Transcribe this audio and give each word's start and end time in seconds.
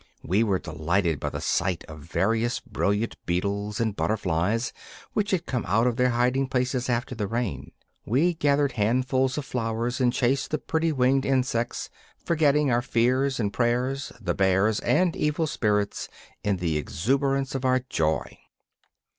We 0.23 0.43
were 0.43 0.57
delighted 0.57 1.19
by 1.19 1.29
the 1.29 1.41
sight 1.41 1.83
of 1.83 1.99
various 1.99 2.59
brilliant 2.59 3.23
beetles 3.27 3.79
and 3.79 3.95
butterflies 3.95 4.73
which 5.13 5.29
had 5.29 5.45
come 5.45 5.63
out 5.67 5.85
of 5.85 5.95
their 5.97 6.09
hiding 6.09 6.47
places 6.47 6.89
after 6.89 7.13
the 7.13 7.27
rain. 7.27 7.71
We 8.03 8.33
gathered 8.33 8.71
handfuls 8.71 9.37
of 9.37 9.45
flowers 9.45 10.01
and 10.01 10.11
chased 10.11 10.49
the 10.49 10.57
pretty 10.57 10.91
winged 10.91 11.23
insects, 11.27 11.91
forgetting 12.17 12.71
our 12.71 12.81
fears 12.81 13.39
and 13.39 13.53
prayers, 13.53 14.11
the 14.19 14.33
bears 14.33 14.79
and 14.79 15.15
evil 15.15 15.45
spirits, 15.45 16.07
in 16.43 16.57
the 16.57 16.77
exuberance 16.77 17.53
of 17.53 17.63
our 17.63 17.81
joy. 17.87 18.39